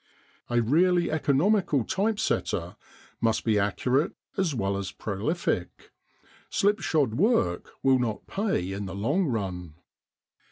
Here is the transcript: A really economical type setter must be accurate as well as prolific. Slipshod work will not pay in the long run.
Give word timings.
A 0.49 0.59
really 0.63 1.11
economical 1.11 1.83
type 1.83 2.17
setter 2.17 2.75
must 3.21 3.43
be 3.45 3.59
accurate 3.59 4.13
as 4.35 4.55
well 4.55 4.75
as 4.75 4.91
prolific. 4.91 5.91
Slipshod 6.49 7.13
work 7.13 7.69
will 7.83 7.99
not 7.99 8.25
pay 8.25 8.71
in 8.71 8.87
the 8.87 8.95
long 8.95 9.27
run. 9.27 9.75